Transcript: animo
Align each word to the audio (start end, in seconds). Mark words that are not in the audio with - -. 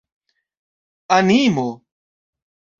animo 1.17 1.67